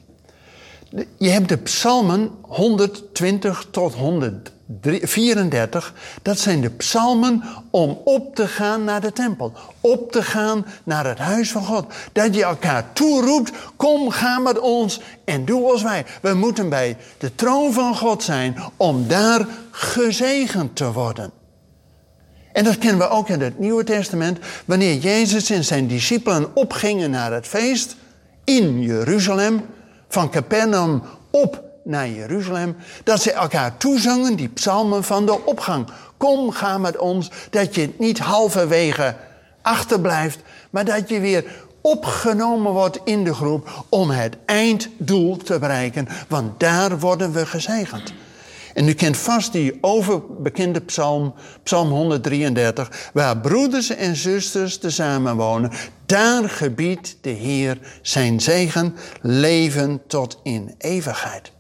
Je 1.19 1.29
hebt 1.29 1.49
de 1.49 1.57
psalmen 1.57 2.31
120 2.41 3.67
tot 3.71 3.95
134. 3.95 5.95
Dat 6.23 6.39
zijn 6.39 6.61
de 6.61 6.71
psalmen 6.71 7.43
om 7.71 8.01
op 8.05 8.35
te 8.35 8.47
gaan 8.47 8.85
naar 8.85 9.01
de 9.01 9.13
tempel. 9.13 9.53
Op 9.81 10.13
te 10.13 10.23
gaan 10.23 10.67
naar 10.85 11.07
het 11.07 11.19
huis 11.19 11.51
van 11.51 11.65
God. 11.65 11.93
Dat 12.13 12.35
je 12.35 12.45
elkaar 12.45 12.93
toeroept, 12.93 13.53
kom 13.77 14.11
ga 14.11 14.39
met 14.39 14.59
ons 14.59 15.01
en 15.25 15.45
doe 15.45 15.71
als 15.71 15.83
wij. 15.83 16.05
We 16.23 16.35
moeten 16.35 16.69
bij 16.69 16.97
de 17.19 17.35
troon 17.35 17.73
van 17.73 17.97
God 17.97 18.23
zijn 18.23 18.57
om 18.77 19.09
daar 19.09 19.47
gezegend 19.71 20.77
te 20.77 20.93
worden. 20.93 21.31
En 22.53 22.65
dat 22.65 22.79
kennen 22.79 22.99
we 22.99 23.09
ook 23.09 23.29
in 23.29 23.41
het 23.41 23.59
Nieuwe 23.59 23.85
Testament. 23.85 24.39
Wanneer 24.65 24.97
Jezus 24.97 25.51
en 25.51 25.65
zijn 25.65 25.87
discipelen 25.87 26.57
opgingen 26.57 27.11
naar 27.11 27.33
het 27.33 27.47
feest 27.47 27.97
in 28.45 28.83
Jeruzalem 28.83 29.63
van 30.09 30.31
Capernaum 30.31 31.03
op 31.31 31.63
naar 31.85 32.09
Jeruzalem, 32.09 32.77
dat 33.05 33.23
ze 33.23 33.33
elkaar 33.33 33.77
toezangen, 33.77 34.37
die 34.37 34.49
psalmen 34.49 35.05
van 35.05 35.27
de 35.27 35.45
opgang. 35.45 35.87
Kom, 36.17 36.51
ga 36.51 36.79
met 36.79 36.97
ons, 36.97 37.31
dat 37.51 37.75
je 37.75 37.95
niet 37.99 38.19
halverwege 38.19 39.17
achterblijft, 39.63 40.39
maar 40.71 40.85
dat 40.85 41.09
je 41.09 41.21
weer 41.21 41.45
opgenomen 41.81 42.73
wordt 42.73 43.01
in 43.05 43.25
de 43.25 43.35
groep 43.35 43.85
om 43.89 44.11
het 44.11 44.37
einddoel 44.45 45.37
te 45.37 45.59
bereiken, 45.59 46.09
want 46.29 46.61
daar 46.61 46.99
worden 46.99 47.33
we 47.33 47.47
gezegend. 47.47 48.13
En 48.75 48.89
u 48.89 48.93
kent 48.93 49.17
vast 49.17 49.53
die 49.53 49.79
overbekende 49.81 50.81
psalm, 50.81 51.35
psalm 51.63 51.89
133, 51.89 53.11
waar 53.13 53.39
broeders 53.39 53.91
en 53.91 54.17
zusters 54.17 54.79
tezamen 54.79 55.37
wonen. 55.37 55.71
Daar 56.07 56.49
gebiedt 56.49 57.17
de 57.21 57.31
Heer 57.31 57.79
zijn 58.03 58.41
zegen, 58.41 58.97
leven 59.21 60.01
tot 60.07 60.41
in 60.43 60.75
eeuwigheid. 60.79 61.53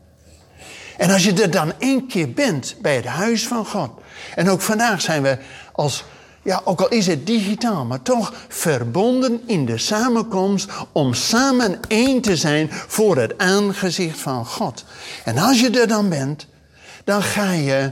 En 0.98 1.10
als 1.10 1.24
je 1.24 1.32
er 1.32 1.50
dan 1.50 1.72
één 1.78 2.06
keer 2.06 2.32
bent 2.32 2.76
bij 2.82 2.96
het 2.96 3.04
huis 3.04 3.46
van 3.46 3.66
God. 3.66 3.90
En 4.34 4.48
ook 4.48 4.60
vandaag 4.60 5.00
zijn 5.00 5.22
we 5.22 5.38
als, 5.72 6.04
ja, 6.42 6.60
ook 6.64 6.80
al 6.80 6.88
is 6.88 7.06
het 7.06 7.26
digitaal, 7.26 7.84
maar 7.84 8.02
toch 8.02 8.32
verbonden 8.48 9.40
in 9.46 9.66
de 9.66 9.78
samenkomst 9.78 10.70
om 10.92 11.14
samen 11.14 11.80
één 11.88 12.20
te 12.20 12.36
zijn 12.36 12.68
voor 12.70 13.16
het 13.16 13.38
aangezicht 13.38 14.18
van 14.18 14.46
God. 14.46 14.84
En 15.24 15.38
als 15.38 15.60
je 15.60 15.70
er 15.70 15.88
dan 15.88 16.08
bent, 16.08 16.46
dan 17.08 17.22
ga 17.22 17.52
je 17.52 17.90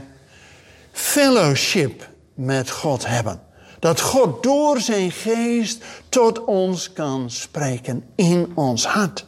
fellowship 0.91 2.09
met 2.33 2.71
God 2.71 3.07
hebben. 3.07 3.41
Dat 3.79 4.01
God 4.01 4.43
door 4.43 4.79
zijn 4.79 5.11
geest 5.11 5.83
tot 6.09 6.43
ons 6.43 6.93
kan 6.93 7.29
spreken 7.29 8.03
in 8.15 8.51
ons 8.55 8.85
hart. 8.85 9.25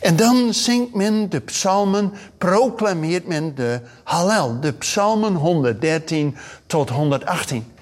En 0.00 0.16
dan 0.16 0.54
zingt 0.54 0.94
men 0.94 1.30
de 1.30 1.40
psalmen, 1.40 2.12
proclameert 2.38 3.26
men 3.26 3.54
de 3.54 3.80
Hallel, 4.04 4.60
de 4.60 4.72
psalmen 4.72 5.34
113 5.34 6.36
tot 6.66 6.90
118. 6.90 7.72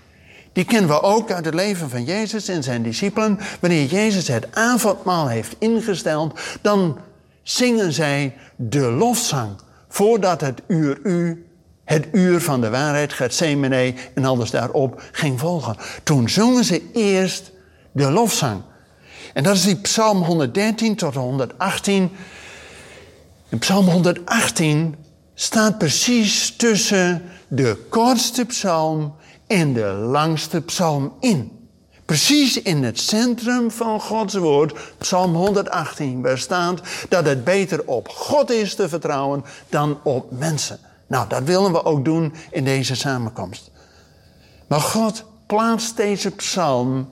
Die 0.52 0.64
kennen 0.64 0.90
we 0.90 1.02
ook 1.02 1.30
uit 1.30 1.44
het 1.44 1.54
leven 1.54 1.90
van 1.90 2.04
Jezus 2.04 2.48
en 2.48 2.62
zijn 2.62 2.82
discipelen. 2.82 3.38
Wanneer 3.60 3.84
Jezus 3.84 4.28
het 4.28 4.54
avondmaal 4.54 5.28
heeft 5.28 5.56
ingesteld, 5.58 6.40
dan 6.60 6.98
zingen 7.42 7.92
zij 7.92 8.36
de 8.56 8.90
lofzang 8.90 9.56
voordat 9.90 10.40
het 10.40 10.62
uur 10.66 10.98
u, 11.02 11.46
het 11.84 12.08
uur 12.12 12.40
van 12.40 12.60
de 12.60 12.70
waarheid, 12.70 13.12
Gethsemane 13.12 13.94
en 14.14 14.24
alles 14.24 14.50
daarop 14.50 15.02
ging 15.12 15.38
volgen. 15.40 15.76
Toen 16.02 16.28
zongen 16.28 16.64
ze 16.64 16.90
eerst 16.92 17.50
de 17.92 18.10
lofzang. 18.10 18.62
En 19.34 19.42
dat 19.42 19.54
is 19.54 19.62
die 19.62 19.76
Psalm 19.76 20.22
113 20.22 20.96
tot 20.96 21.14
118. 21.14 22.10
In 23.48 23.58
Psalm 23.58 23.86
118 23.86 24.96
staat 25.34 25.78
precies 25.78 26.56
tussen 26.56 27.22
de 27.48 27.86
kortste 27.88 28.44
psalm 28.44 29.14
en 29.46 29.72
de 29.72 29.86
langste 29.86 30.60
psalm 30.60 31.12
in. 31.20 31.59
Precies 32.10 32.62
in 32.62 32.84
het 32.84 33.00
centrum 33.00 33.70
van 33.70 34.00
Gods 34.00 34.34
woord, 34.34 34.78
Psalm 34.98 35.34
118, 35.34 36.22
waar 36.22 36.38
staat 36.38 36.80
dat 37.08 37.24
het 37.24 37.44
beter 37.44 37.82
op 37.86 38.08
God 38.08 38.50
is 38.50 38.74
te 38.74 38.88
vertrouwen 38.88 39.44
dan 39.68 39.98
op 40.02 40.30
mensen. 40.30 40.78
Nou, 41.06 41.28
dat 41.28 41.42
willen 41.42 41.72
we 41.72 41.84
ook 41.84 42.04
doen 42.04 42.34
in 42.50 42.64
deze 42.64 42.94
samenkomst. 42.94 43.70
Maar 44.66 44.80
God 44.80 45.24
plaatst 45.46 45.96
deze 45.96 46.30
psalm 46.30 47.10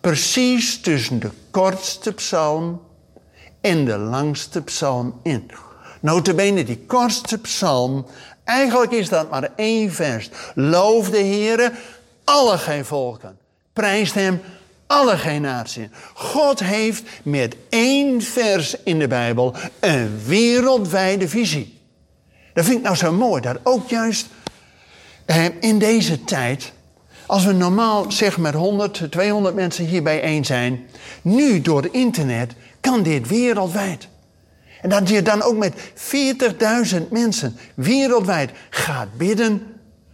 precies 0.00 0.80
tussen 0.80 1.18
de 1.18 1.30
kortste 1.50 2.12
psalm 2.12 2.80
en 3.60 3.84
de 3.84 3.98
langste 3.98 4.62
psalm 4.62 5.20
in. 5.22 5.50
Notabene, 6.00 6.64
die 6.64 6.84
kortste 6.86 7.38
psalm, 7.38 8.06
eigenlijk 8.44 8.92
is 8.92 9.08
dat 9.08 9.30
maar 9.30 9.50
één 9.56 9.92
vers. 9.92 10.30
Loof 10.54 11.10
de 11.10 11.18
Heere, 11.18 11.72
alle 12.24 12.58
geen 12.58 12.84
volken. 12.84 13.38
Prijst 13.72 14.14
hem, 14.14 14.40
alle 14.86 15.16
generaties. 15.16 15.86
God 16.14 16.60
heeft 16.60 17.02
met 17.22 17.56
één 17.68 18.22
vers 18.22 18.74
in 18.84 18.98
de 18.98 19.08
Bijbel 19.08 19.54
een 19.80 20.20
wereldwijde 20.26 21.28
visie. 21.28 21.78
Dat 22.54 22.64
vind 22.64 22.76
ik 22.76 22.84
nou 22.84 22.96
zo 22.96 23.12
mooi, 23.12 23.42
dat 23.42 23.58
ook 23.62 23.88
juist 23.88 24.26
eh, 25.24 25.44
in 25.60 25.78
deze 25.78 26.24
tijd 26.24 26.72
als 27.30 27.44
we 27.44 27.52
normaal 27.52 28.12
zeg 28.12 28.38
met 28.38 28.54
100, 28.54 29.06
200 29.10 29.54
mensen 29.54 29.84
hier 29.84 30.02
bijeen 30.02 30.44
zijn, 30.44 30.86
nu 31.22 31.60
door 31.60 31.82
het 31.82 31.92
internet 31.92 32.52
kan 32.80 33.02
dit 33.02 33.28
wereldwijd. 33.28 34.08
En 34.80 34.88
dat 34.88 35.08
je 35.08 35.22
dan 35.22 35.42
ook 35.42 35.56
met 35.56 35.74
40.000 36.94 37.08
mensen 37.10 37.56
wereldwijd 37.74 38.50
gaat 38.70 39.16
bidden 39.16 39.69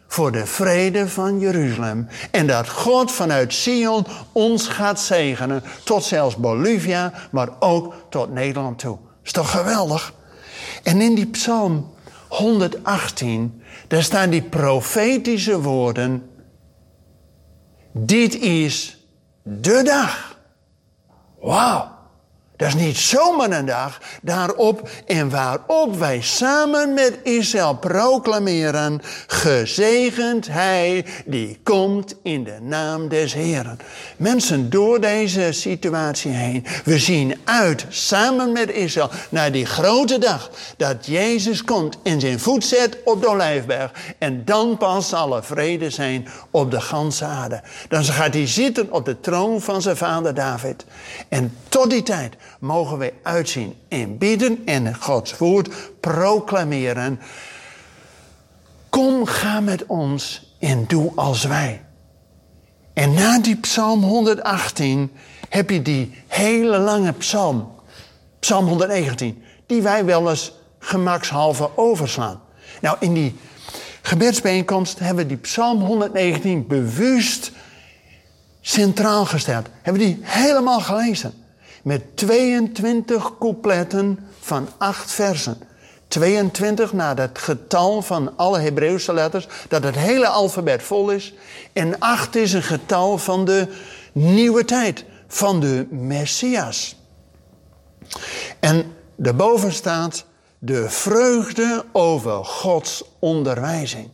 voor 0.06 0.32
de 0.32 0.46
vrede 0.46 1.08
van 1.08 1.38
Jeruzalem. 1.38 2.08
En 2.30 2.46
dat 2.46 2.68
God 2.68 3.12
vanuit 3.12 3.52
Sion 3.52 4.06
ons 4.32 4.68
gaat 4.68 5.00
zegenen, 5.00 5.62
tot 5.84 6.04
zelfs 6.04 6.36
Bolivia, 6.36 7.12
maar 7.30 7.48
ook 7.58 7.94
tot 8.08 8.32
Nederland 8.32 8.78
toe. 8.78 8.98
Is 9.22 9.32
toch 9.32 9.50
geweldig? 9.50 10.12
En 10.82 11.00
in 11.00 11.14
die 11.14 11.26
psalm 11.26 11.94
118, 12.28 13.62
daar 13.88 14.02
staan 14.02 14.30
die 14.30 14.42
profetische 14.42 15.60
woorden 15.60 16.30
dit 17.98 18.34
is 18.34 19.06
de 19.42 19.82
dag. 19.84 20.38
Wauw. 21.40 21.95
Dat 22.56 22.68
is 22.68 22.74
niet 22.74 22.96
zomaar 22.96 23.50
een 23.50 23.66
dag 23.66 24.00
daarop 24.22 24.88
en 25.06 25.30
waarop 25.30 25.96
wij 25.98 26.20
samen 26.20 26.94
met 26.94 27.18
Israël 27.22 27.76
proclameren, 27.76 29.00
gezegend 29.26 30.48
hij 30.48 31.04
die 31.24 31.58
komt 31.62 32.14
in 32.22 32.44
de 32.44 32.58
naam 32.60 33.08
des 33.08 33.34
Heren. 33.34 33.78
Mensen, 34.16 34.70
door 34.70 35.00
deze 35.00 35.52
situatie 35.52 36.30
heen, 36.30 36.66
we 36.84 36.98
zien 36.98 37.40
uit 37.44 37.86
samen 37.88 38.52
met 38.52 38.70
Israël 38.70 39.10
naar 39.28 39.52
die 39.52 39.66
grote 39.66 40.18
dag 40.18 40.50
dat 40.76 41.06
Jezus 41.06 41.64
komt 41.64 41.98
en 42.02 42.20
zijn 42.20 42.40
voet 42.40 42.64
zet 42.64 42.98
op 43.04 43.20
de 43.20 43.28
Olijfberg. 43.28 43.90
En 44.18 44.44
dan 44.44 44.76
pas 44.76 45.08
zal 45.08 45.36
er 45.36 45.44
vrede 45.44 45.90
zijn 45.90 46.28
op 46.50 46.70
de 46.70 46.80
ganse 46.80 47.24
aarde. 47.24 47.62
Dan 47.88 48.04
gaat 48.04 48.34
hij 48.34 48.46
zitten 48.46 48.92
op 48.92 49.04
de 49.04 49.20
troon 49.20 49.60
van 49.60 49.82
zijn 49.82 49.96
vader 49.96 50.34
David. 50.34 50.84
En 51.28 51.56
tot 51.68 51.90
die 51.90 52.02
tijd 52.02 52.34
mogen 52.60 52.98
wij 52.98 53.12
uitzien 53.22 53.74
en 53.88 54.18
bidden 54.18 54.62
en 54.64 54.94
Gods 54.94 55.38
woord 55.38 55.68
proclameren. 56.00 57.20
Kom, 58.88 59.26
ga 59.26 59.60
met 59.60 59.86
ons 59.86 60.54
en 60.58 60.84
doe 60.86 61.12
als 61.14 61.44
wij. 61.44 61.84
En 62.92 63.14
na 63.14 63.38
die 63.38 63.56
psalm 63.56 64.02
118 64.02 65.10
heb 65.48 65.70
je 65.70 65.82
die 65.82 66.14
hele 66.26 66.78
lange 66.78 67.12
psalm, 67.12 67.72
psalm 68.38 68.66
119, 68.66 69.42
die 69.66 69.82
wij 69.82 70.04
wel 70.04 70.30
eens 70.30 70.52
gemakshalve 70.78 71.70
overslaan. 71.76 72.40
Nou, 72.80 72.96
in 73.00 73.14
die 73.14 73.36
gebedsbijeenkomst 74.02 74.98
hebben 74.98 75.16
we 75.24 75.26
die 75.26 75.36
psalm 75.36 75.80
119 75.80 76.66
bewust 76.66 77.52
centraal 78.60 79.24
gesteld. 79.24 79.66
Hebben 79.82 80.02
we 80.02 80.08
die 80.08 80.18
helemaal 80.22 80.80
gelezen 80.80 81.45
met 81.86 82.16
22 82.16 83.38
coupletten 83.38 84.18
van 84.40 84.68
acht 84.78 85.10
versen. 85.10 85.58
22 86.08 86.92
naar 86.92 87.18
het 87.18 87.38
getal 87.38 88.02
van 88.02 88.36
alle 88.36 88.58
Hebreeuwse 88.58 89.12
letters, 89.12 89.48
dat 89.68 89.82
het 89.82 89.94
hele 89.94 90.26
alfabet 90.26 90.82
vol 90.82 91.10
is. 91.10 91.34
En 91.72 91.98
8 91.98 92.36
is 92.36 92.52
een 92.52 92.62
getal 92.62 93.18
van 93.18 93.44
de 93.44 93.68
nieuwe 94.12 94.64
tijd, 94.64 95.04
van 95.26 95.60
de 95.60 95.86
Messias. 95.90 96.96
En 98.60 98.92
daarboven 99.16 99.72
staat 99.72 100.24
de 100.58 100.90
vreugde 100.90 101.84
over 101.92 102.44
Gods 102.44 103.04
onderwijzing. 103.18 104.08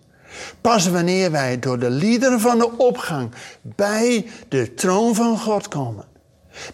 Pas 0.60 0.88
wanneer 0.88 1.30
wij 1.30 1.58
door 1.58 1.78
de 1.78 1.90
liederen 1.90 2.40
van 2.40 2.58
de 2.58 2.70
opgang 2.76 3.30
bij 3.62 4.26
de 4.48 4.74
troon 4.74 5.14
van 5.14 5.38
God 5.38 5.68
komen, 5.68 6.04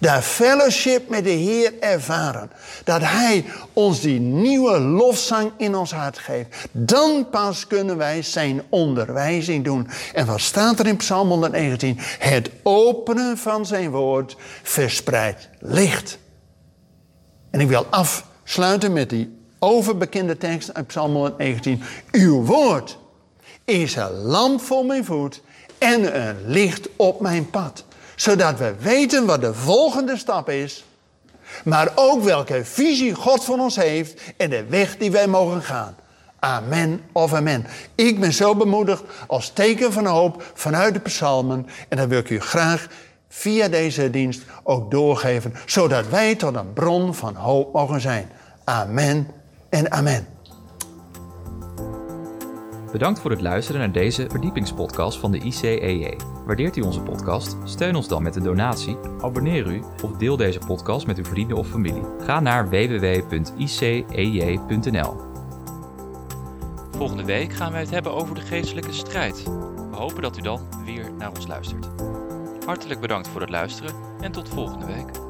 daar 0.01 0.23
fellowship 0.23 1.09
met 1.09 1.25
de 1.25 1.31
Heer 1.31 1.73
ervaren. 1.81 2.51
Dat 2.85 3.01
Hij 3.03 3.45
ons 3.73 4.01
die 4.01 4.21
nieuwe 4.21 4.81
lofzang 4.81 5.53
in 5.57 5.75
ons 5.75 5.93
hart 5.93 6.19
geeft. 6.19 6.69
Dan 6.71 7.27
pas 7.31 7.67
kunnen 7.67 7.97
wij 7.97 8.23
zijn 8.23 8.63
onderwijzing 8.69 9.65
doen. 9.65 9.89
En 10.15 10.27
wat 10.27 10.41
staat 10.41 10.79
er 10.79 10.87
in 10.87 10.97
Psalm 10.97 11.29
119? 11.29 11.99
Het 12.19 12.51
openen 12.63 13.39
van 13.39 13.67
zijn 13.67 13.91
woord 13.91 14.37
verspreidt 14.63 15.49
licht. 15.59 16.19
En 17.51 17.61
ik 17.61 17.69
wil 17.69 17.87
afsluiten 17.91 18.93
met 18.93 19.11
die 19.11 19.39
overbekende 19.59 20.37
tekst 20.37 20.75
uit 20.75 20.87
Psalm 20.87 21.13
119. 21.13 21.83
Uw 22.11 22.45
woord 22.45 22.99
is 23.65 23.97
een 23.97 24.13
lamp 24.13 24.61
voor 24.61 24.85
mijn 24.85 25.05
voet 25.05 25.43
en 25.79 26.27
een 26.29 26.37
licht 26.47 26.89
op 26.97 27.21
mijn 27.21 27.51
pad 27.51 27.85
zodat 28.21 28.59
we 28.59 28.75
weten 28.79 29.27
wat 29.27 29.41
de 29.41 29.55
volgende 29.55 30.17
stap 30.17 30.49
is. 30.49 30.85
Maar 31.65 31.93
ook 31.95 32.23
welke 32.23 32.65
visie 32.65 33.15
God 33.15 33.45
van 33.45 33.61
ons 33.61 33.77
heeft 33.77 34.21
en 34.37 34.51
de 34.51 34.65
weg 34.65 34.97
die 34.97 35.11
wij 35.11 35.27
mogen 35.27 35.63
gaan. 35.63 35.97
Amen 36.39 37.01
of 37.13 37.35
amen. 37.35 37.67
Ik 37.95 38.21
ben 38.21 38.33
zo 38.33 38.55
bemoedigd 38.55 39.03
als 39.27 39.51
teken 39.51 39.93
van 39.93 40.07
hoop 40.07 40.51
vanuit 40.55 40.95
de 40.95 41.01
psalmen. 41.01 41.67
En 41.89 41.97
dat 41.97 42.09
wil 42.09 42.19
ik 42.19 42.31
u 42.31 42.41
graag 42.41 42.87
via 43.29 43.69
deze 43.69 44.11
dienst 44.11 44.43
ook 44.63 44.91
doorgeven. 44.91 45.55
Zodat 45.67 46.09
wij 46.09 46.35
tot 46.35 46.55
een 46.55 46.73
bron 46.73 47.15
van 47.15 47.35
hoop 47.35 47.73
mogen 47.73 48.01
zijn. 48.01 48.31
Amen 48.65 49.31
en 49.69 49.93
amen. 49.93 50.38
Bedankt 52.93 53.21
voor 53.21 53.31
het 53.31 53.41
luisteren 53.41 53.81
naar 53.81 53.93
deze 53.93 54.27
verdiepingspodcast 54.31 55.19
van 55.19 55.31
de 55.31 55.39
ICEJ. 55.39 56.17
Waardeert 56.47 56.77
u 56.77 56.81
onze 56.81 57.01
podcast? 57.01 57.57
Steun 57.65 57.95
ons 57.95 58.09
dan 58.09 58.23
met 58.23 58.37
een 58.37 58.43
donatie, 58.43 58.97
abonneer 59.21 59.67
u 59.67 59.83
of 60.05 60.13
deel 60.13 60.37
deze 60.37 60.59
podcast 60.67 61.07
met 61.07 61.19
uw 61.19 61.25
vrienden 61.25 61.57
of 61.57 61.69
familie. 61.69 62.03
Ga 62.21 62.41
naar 62.41 62.69
www.icej.nl. 62.69 63.57
Volgende 66.91 67.25
week 67.25 67.53
gaan 67.53 67.73
wij 67.73 67.81
het 67.81 67.91
hebben 67.91 68.13
over 68.13 68.35
de 68.35 68.41
geestelijke 68.41 68.93
strijd. 68.93 69.43
We 69.91 69.97
hopen 69.97 70.23
dat 70.23 70.39
u 70.39 70.41
dan 70.41 70.61
weer 70.85 71.13
naar 71.19 71.31
ons 71.31 71.47
luistert. 71.47 71.89
Hartelijk 72.65 73.01
bedankt 73.01 73.29
voor 73.29 73.41
het 73.41 73.51
luisteren 73.51 73.95
en 74.21 74.33
tot 74.33 74.49
volgende 74.49 74.87
week. 74.87 75.28